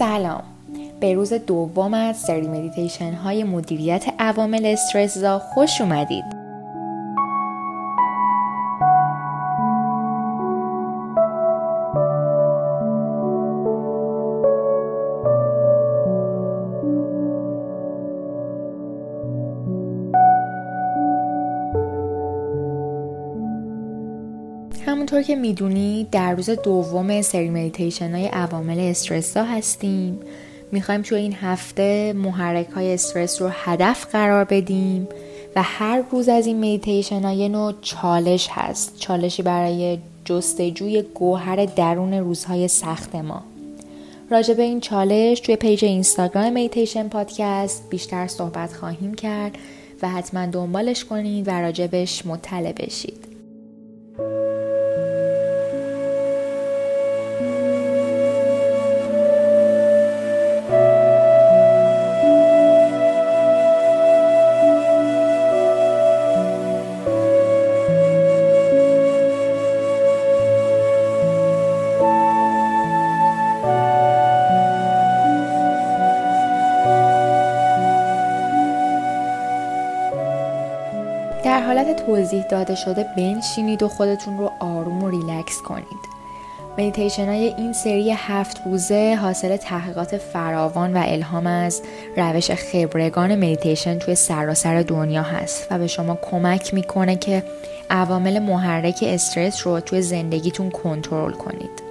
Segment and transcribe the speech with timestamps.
[0.00, 0.42] سلام
[1.05, 6.23] به روز دوم از سری مدیتیشن های مدیریت عوامل استرس خوش اومدید.
[24.85, 30.19] همونطور که می‌دونید در روز دوم سری مدیتیشن های عوامل استرس هستیم.
[30.71, 35.07] می‌خوایم توی این هفته محرک های استرس رو هدف قرار بدیم
[35.55, 42.13] و هر روز از این مدیتیشن یه نوع چالش هست چالشی برای جستجوی گوهر درون
[42.13, 43.43] روزهای سخت ما.
[44.29, 49.57] راجع به این چالش توی page اینستاگرام مدیتیشن پادکست بیشتر صحبت خواهیم کرد
[50.01, 53.34] و حتما دنبالش کنید و راجبش مطلع بشید.
[82.05, 86.15] توضیح داده شده بنشینید و خودتون رو آروم و ریلکس کنید.
[86.77, 91.81] مدیتیشن های این سری هفت روزه حاصل تحقیقات فراوان و الهام از
[92.17, 97.43] روش خبرگان مدیتیشن توی سراسر دنیا هست و به شما کمک می‌کنه که
[97.89, 101.84] عوامل محرک استرس رو توی زندگیتون کنترل کنید.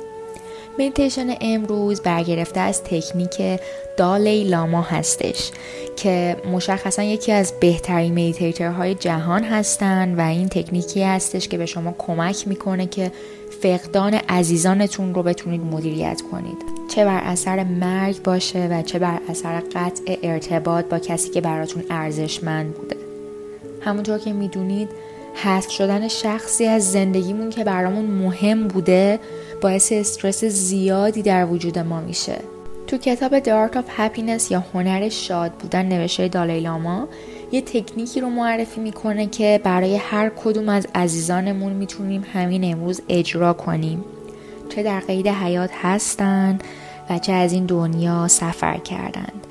[0.79, 3.61] مدیتیشن امروز برگرفته از تکنیک
[3.97, 5.51] دالایی لاما هستش
[5.97, 11.95] که مشخصا یکی از بهترین مدیتیترهای جهان هستن و این تکنیکی هستش که به شما
[11.99, 13.13] کمک می‌کنه که
[13.63, 16.59] فقدان عزیزانتون رو بتونید مدیریت کنید.
[16.95, 21.85] چه بر اثر مرگ باشه و چه بر اثر قطع ارتباط با کسی که براتون
[21.91, 22.97] ارزشمند بوده.
[23.81, 24.89] همونطور که می‌دونید
[25.35, 29.21] حذف شدن شخصی از زندگیمون که برامون مهم بوده
[29.61, 32.37] باعث استرس زیادی در وجود ما میشه.
[32.87, 37.09] تو کتاب The Art of Happiness یا هنر شاد بودن نوشته دالای لاما
[37.53, 43.53] یه تکنیکی رو معرفی می‌کنه که برای هر کدوم از عزیزانمون می‌تونیم همین امروز اجرا
[43.53, 44.05] کنیم.
[44.69, 46.59] چه در قید حیات هستن
[47.11, 49.47] و چه از این دنیا سفر کردند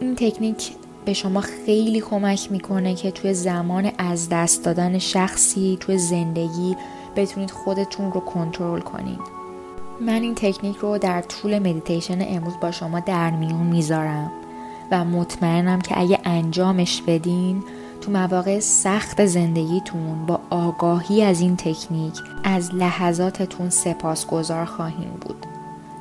[0.00, 0.70] این تکنیک
[1.06, 6.76] به شما خیلی کمک می‌کنه که توی زمان از دست دادن شخصی توی زندگی
[7.16, 9.20] بتونید خودتون رو کنترل کنید
[10.00, 14.32] من این تکنیک رو در طول مدیتیشن امروز با شما در میون می‌ذارم
[14.90, 17.62] و مطمئنم که اگه انجامش بدین
[18.00, 22.14] تو مواقع سخت زندگیتون با آگاهی از این تکنیک
[22.44, 25.46] از لحظاتتون سپاسگزار خواهیم بود.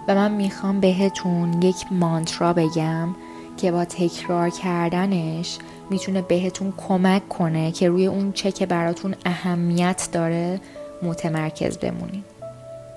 [0.08, 3.16] و من می‌خوام بهتون یک مانترا بگم
[3.58, 5.58] که با تکرار کردنش
[5.90, 10.60] می‌تونه بهتون کمک کنه که روی اون چه که براتون اهمیت داره
[11.04, 12.26] متمرکز بمونید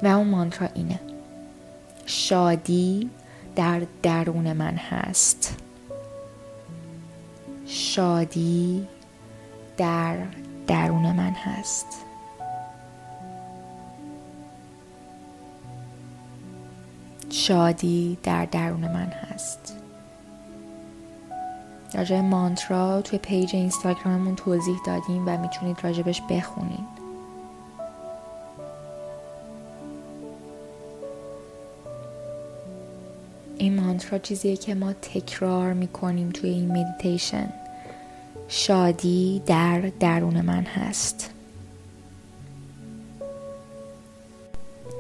[0.03, 1.01] و اون مانترا اینه.
[2.07, 3.11] شادی
[3.57, 5.57] در درون من هست.
[7.67, 8.87] شادی
[9.77, 10.17] در
[10.67, 11.87] درون من هست.
[17.31, 19.88] شادی در درون من هست.
[21.95, 26.99] راجع مانترا توی پیج اینستاگراممون توضیح دادیم و می‌تونید راجبش بخونید.
[33.59, 37.53] این مانترا چیزیه که ما تکرار می‌کنیم توی این مدیتیشن
[38.49, 41.31] شادی در درون من هست.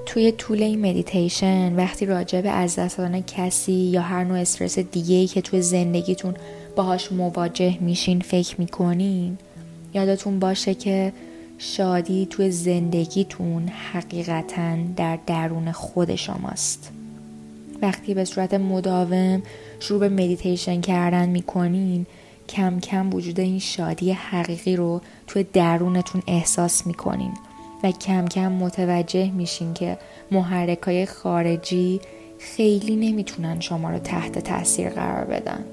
[0.06, 5.14] توی طول این مدیتیشن وقتی راجع به از دست کسی یا هر نوع استرس دیگه
[5.16, 6.34] ای که توی زندگیتون
[6.78, 9.38] باهاش مواجه میشین فکر می‌کنین؟
[9.94, 11.12] یادتون باشه که
[11.58, 16.92] شادی توی زندگیتون حقیقتا در درون خود شماست.
[17.82, 19.42] وقتی به صورت مداوم
[19.80, 22.06] شروع به مدیتیشن کردن می‌کنین
[22.48, 27.32] کم کم وجود این شادی حقیقی رو توی درونتون احساس می‌کنین
[27.84, 29.98] و کم کم متوجه میشین که
[30.30, 32.00] محرک های خارجی
[32.38, 35.64] خیلی نمی‌تونن شما رو تحت تاثیر قرار بدن.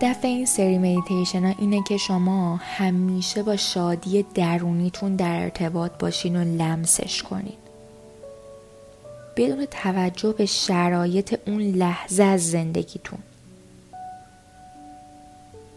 [0.00, 6.36] هدف این سری مدیتیشن ها اینه که شما همیشه با شادی درونیتون در ارتباط باشین
[6.36, 7.56] و لمسش کنین.
[9.36, 13.18] بدون توجه به شرایط اون لحظه از زندگیتون.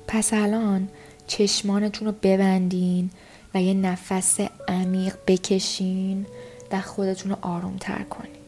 [0.07, 0.87] پس الان
[1.27, 3.09] چشمانتون رو ببندین
[3.53, 6.25] و یه نفس عمیق بکشین
[6.71, 8.40] و خودتون رو آروم تر کنین.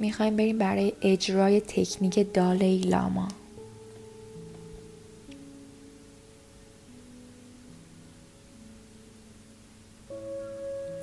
[0.00, 3.28] می‌خوایم بریم برای اجرای تکنیک دالی لاما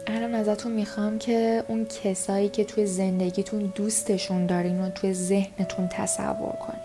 [0.07, 6.51] الان ازتون می‌خوام که اون کسایی که توی زندگیتون دوستشون دارین و توی ذهنتون تصور
[6.51, 6.81] کنین.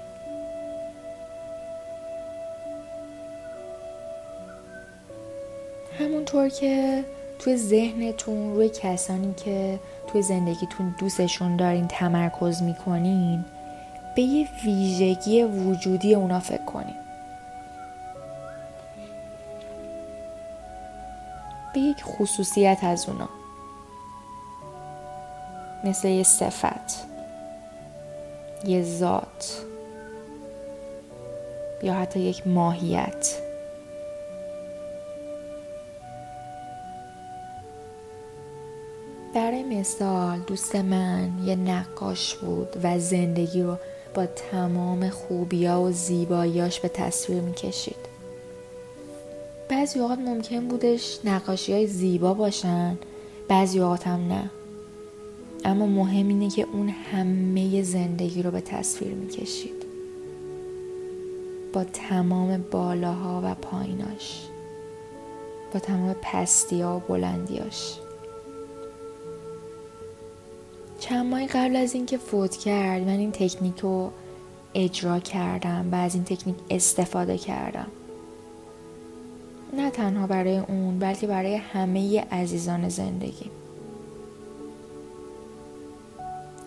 [5.98, 7.04] همونطور که
[7.44, 13.44] توی ذهنتون روی کسانی که توی زندگیتون دوستشون دارین تمرکز می‌کنین
[14.16, 16.94] به یه ویژگی وجودی اونا فکر کنین.
[21.74, 23.28] به یک خصوصیت از اونا.
[25.84, 27.06] مثل یه صفت
[28.64, 29.64] یه ذات
[31.82, 33.41] یا حتی یک ماهیت.
[39.72, 43.76] مثال دوست من یه نقاش بود و زندگی رو
[44.14, 47.96] با تمام خوبیا و زیباییاش به تصویر می‌کشید.
[49.68, 52.98] بعضی اوقات ممکن بودش نقاشی های زیبا باشن
[53.48, 54.50] بعضی اوقات هم نه.
[55.64, 59.82] اما مهم اینه که اون همه زندگی رو به تصویر می‌کشید.
[61.72, 64.42] با تمام بالاها و پاییناش.
[65.74, 68.01] با تمام پستیا و بلندیاش
[71.02, 74.12] چند ماهی قبل از اینکه فوت کرد من این تکنیک رو
[74.74, 77.86] اجرا کردم و از این تکنیک استفاده کردم.
[79.72, 83.50] نه تنها برای اون بلکه برای همه عزیزان زندگی.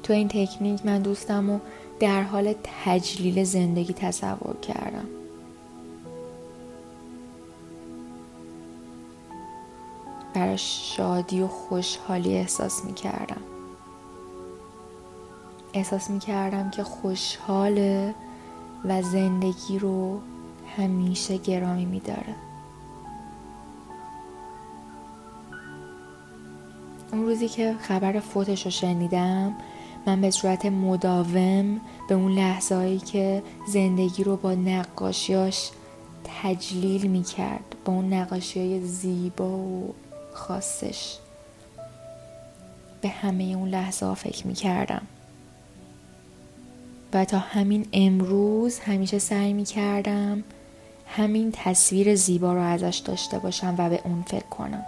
[0.04, 1.60] تو این تکنیک من دوستم رو
[2.00, 5.08] در حال تجلیل زندگی تصور کردم.
[10.34, 13.55] براش شادی و خوشحالی احساس می کردم
[15.76, 18.16] احساس می کردم که خوشحاله
[18.86, 20.20] و زندگی رو
[20.78, 22.36] همیشه گرامی می داره.
[27.12, 29.56] اون روزی که خبر فوتش رو شنیدم
[30.06, 35.72] من به صورت مداوم به اون لحظه هایی که زندگی رو با نقاشیاش
[36.24, 39.96] تجلیل می کرد با اون نقاشی های زیبا و
[40.34, 41.18] خاصش
[43.02, 45.02] به همه اون لحظه ها فکر می کردم
[47.16, 50.44] و تا همین امروز همیشه سعی می کردم
[51.08, 54.86] همین تصویر زیبا رو ازش داشته باشم و به اون فکر کنم.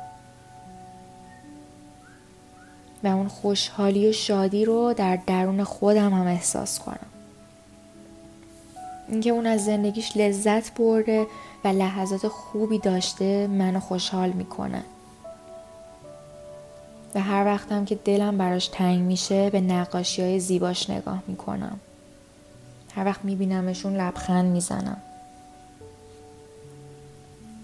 [3.04, 7.08] و اون خوشحالی و شادی رو در درون خودم هم احساس کنم.
[9.10, 11.28] اینکه اون از زندگیش لذت برده
[11.64, 14.84] و لحظات خوبی داشته منو خوشحال می‌کنه.
[17.16, 21.80] و هر وقتم که دلم براش تنگ میشه به نقاشی های زیباش نگاه می‌کنم.
[22.98, 24.98] هر وقت میبینمشون لبخند می‌زنم.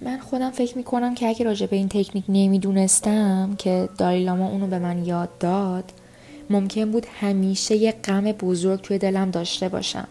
[0.01, 4.79] من خودم فکر می‌کنم که اگه راجع به این تکنیک نمی‌دونستم که داریلاما اونو به
[4.79, 5.93] من یاد داد
[6.49, 10.07] ممکن بود همیشه یه غم بزرگ توی دلم داشته باشم.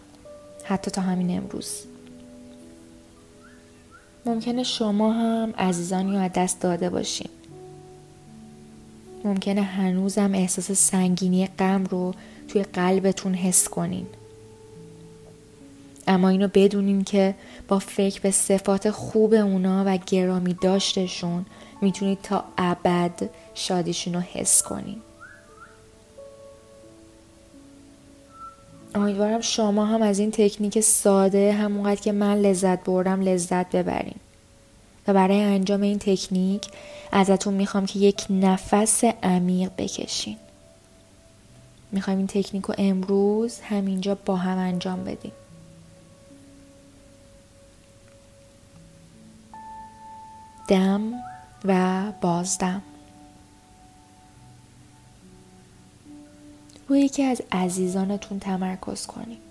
[0.63, 1.83] حتی تا همین امروز.
[4.25, 7.29] ممکنه شما هم عزیزانی رو از دست داده باشین.
[9.23, 12.13] ممکنه هنوزم احساس سنگینی غم رو
[12.47, 14.05] توی قلبتون حس کنین.
[16.07, 17.35] اما اینو بدونین که
[17.67, 21.45] با فکر به صفات خوب اونا و گرامی داشتشون
[21.81, 25.01] می‌تونید تا ابد شادیشون رو حس کنین.
[28.95, 34.15] امیدوارم شما هم از این تکنیک ساده همونقدر که من لذت بردم لذت ببرین.
[35.07, 36.67] و برای انجام این تکنیک
[37.11, 40.37] ازتون می‌خوام که یک نفس عمیق بکشین.
[41.91, 45.31] می‌خوایم این تکنیک رو امروز همینجا با هم انجام بدیم.
[50.67, 51.01] دم
[51.65, 52.81] و بازدم.
[56.87, 59.43] روی یکی از عزیزانتون تمرکز کنید.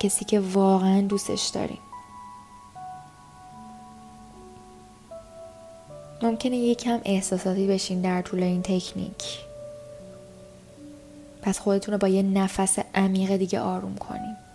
[0.00, 1.78] کسی که واقعا دوستش دارین
[6.22, 9.38] ممکنه یکم احساساتی بشین در طول این تکنیک.
[11.42, 14.49] پس خودتون رو با یه نفس عمیق دیگه آروم کنید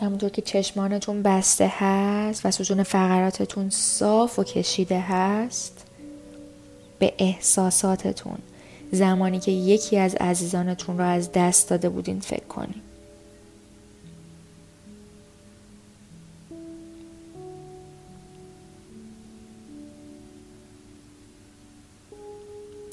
[0.00, 5.84] همونطور که چشمانتون بسته هست و ستون فقراتتون صاف و کشیده هست
[6.98, 8.38] به احساساتتون
[8.92, 12.82] زمانی که یکی از عزیزانتون رو از دست داده بودین فکر کنیم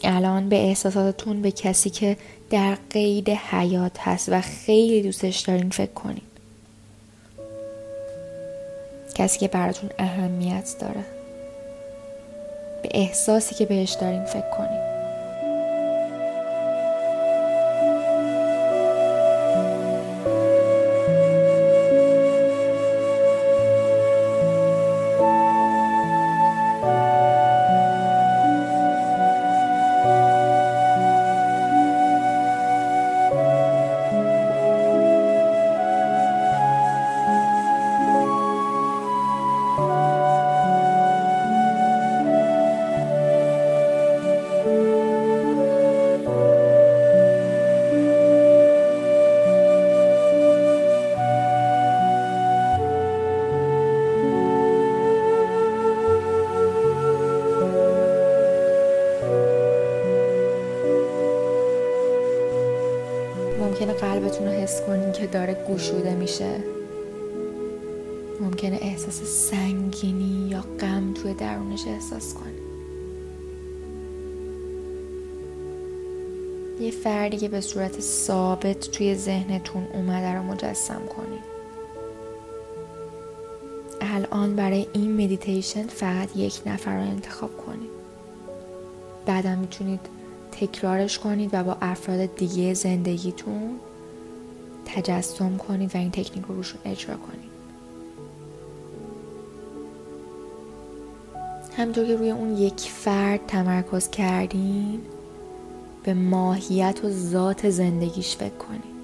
[0.03, 2.17] الان به احساساتتون به کسی که
[2.49, 6.21] در قید حیات هست و خیلی دوستش دارین فکر کنین.
[9.15, 11.03] کسی که براتون اهمیت داره.
[12.83, 14.84] به احساسی که بهش دارین فکر کنین
[65.91, 66.63] داره گوشوده میشه.
[68.41, 72.51] ممکنه احساس سنگینی یا غم توی درونش احساس کنی.
[76.79, 81.55] یه فردی که به صورت ثابت توی ذهنتون اومده رو مجسم کنید
[84.01, 87.89] الان برای این مدیتیشن فقط یک نفر رو انتخاب کنید
[89.25, 89.99] بعدم می‌تونید
[90.51, 93.79] تکرارش کنید و با افراد دیگه زندگیتون
[94.85, 97.55] تجسم کنید و این تکنیک رو روشون اجرا کنید
[101.77, 105.01] همطور که روی اون یک فرد تمرکز کردین
[106.03, 108.95] به ماهیت و ذات زندگیش فکر کنید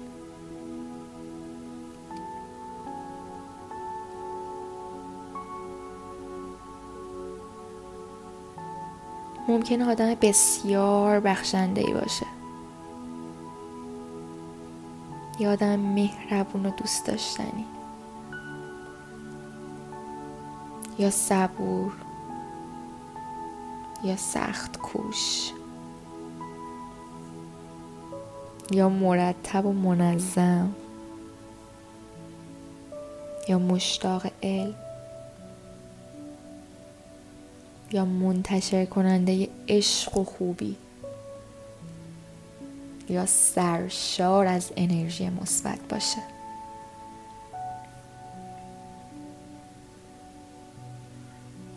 [9.48, 12.31] ممکنه آدم بسیار بخشنده ای باشه.
[15.38, 17.64] یا آدم مهربون و دوست داشتنی.
[20.98, 21.92] یا صبور
[24.04, 25.50] یا سخت کوش
[28.70, 30.74] یا مرتب و منظم
[33.48, 34.74] یا مشتاق علم
[37.92, 40.76] یا منتشر کننده عشق و خوبی.
[43.12, 46.18] یا سرشار از انرژی مثبت باشه.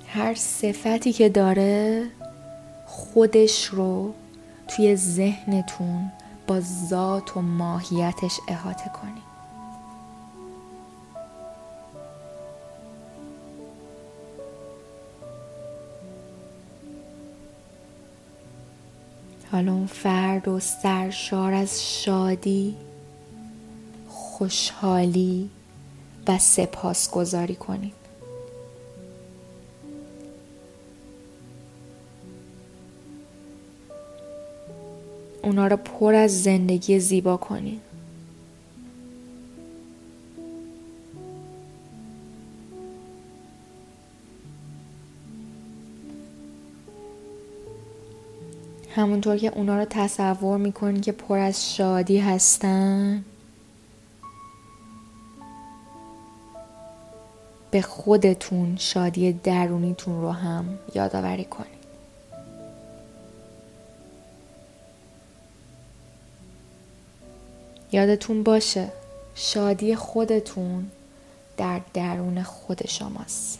[0.08, 2.08] هر صفتی که داره
[2.86, 4.14] خودش رو
[4.68, 6.12] توی ذهنتون
[6.48, 9.35] با ذات و ماهیتش احاطه کنید
[19.56, 22.76] حالا اون فرد و سرشار از شادی
[24.08, 25.50] خوشحالی
[26.28, 27.94] و سپاسگزاری کنید
[35.44, 37.85] اونا رو پر از زندگی زیبا کنید
[48.96, 53.26] همونطور که اونا رو تصور می‌کنین که پر از شادی هستن.
[57.72, 61.86] به خودتون شادی درونیتون رو هم یادآوری کنید.
[67.92, 68.92] یادتون باشه
[69.36, 70.92] شادی خودتون
[71.58, 73.60] در درون خود شماست.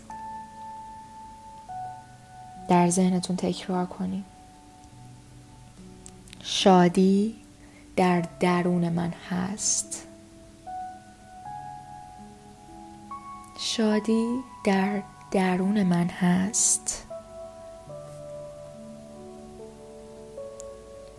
[2.70, 4.35] در ذهنتون تکرار کنید.
[6.48, 7.36] شادی
[7.96, 10.08] در درون من هست.
[13.60, 17.08] شادی در درون من هست.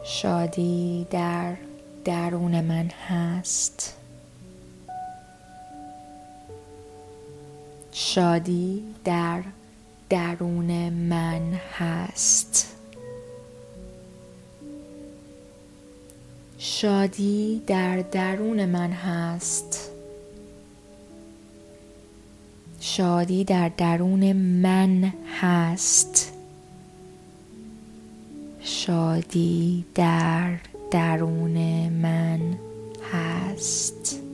[0.05, 1.57] شادی در
[2.05, 3.97] درون من هست.
[7.93, 9.43] شادی در
[10.11, 12.76] درون من هست.
[16.69, 19.91] شادی در درون من هست.
[22.81, 26.33] شادی در درون من هست.
[28.61, 30.59] شادی در
[30.91, 32.41] درون من
[33.13, 34.26] هست.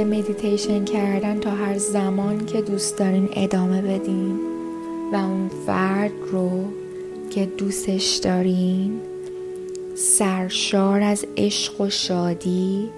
[0.00, 4.40] به مدیتیشن کردن تا هر زمان که دوست دارین ادامه بدین.
[5.12, 6.64] و اون فرد رو
[7.30, 9.00] که دوستش دارین
[9.94, 12.90] سرشار از عشق و شادی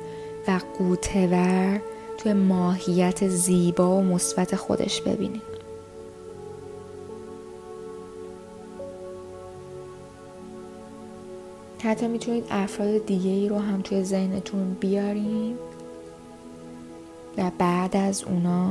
[0.49, 1.81] و قوتور
[2.19, 5.43] توی ماهیت زیبا و مثبت خودش ببینین
[11.85, 15.57] حتی می‌تونید افراد دیگه ای رو هم توی ذهنتون بیارین.
[17.39, 18.71] و بعد از اونا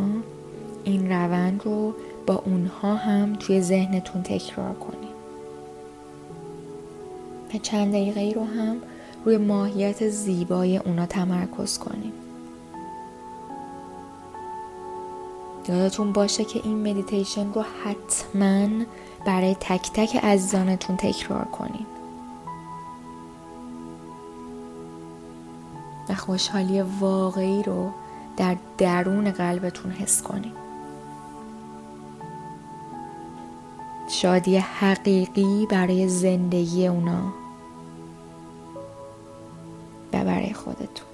[0.83, 1.93] این روند رو
[2.27, 5.11] با اونها هم توی ذهنتون تکرار کنید
[7.53, 8.77] و چند دقیقه رو هم
[9.25, 12.13] روی ماهیت زیبای اونا تمرکز کنیم.
[15.69, 18.67] یادتون باشه که این مدیتیشن رو حتما
[19.25, 21.87] برای تک تک عزیزانتون تکرار کنید
[26.09, 27.91] و خوشحالی واقعی رو
[28.41, 30.53] در درون قلبتون حس کنید
[34.09, 37.33] شادی حقیقی برای زندگی اونا
[40.13, 41.07] و برای خودتون.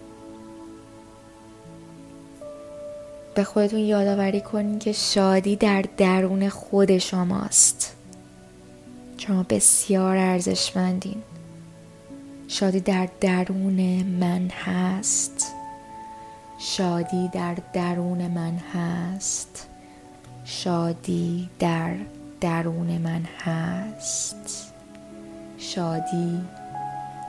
[3.36, 7.96] به خودتون یادآوری کنید که شادی در درون خود شماست.
[9.18, 11.24] شما بسیار ارزشمندین.
[12.48, 15.57] شادی در درون من هست.
[16.60, 19.68] شادی در درون من هست.
[20.46, 21.96] شادی در
[22.42, 24.74] درون من هست.
[25.58, 26.42] شادی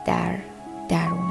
[0.06, 0.38] در
[0.88, 1.27] درون